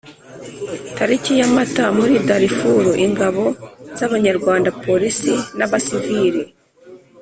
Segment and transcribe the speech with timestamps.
[0.97, 3.43] Tariki ya Mata Muri Darfur ingabo
[3.97, 6.41] z Abanyarwanda Polisi n abasiviri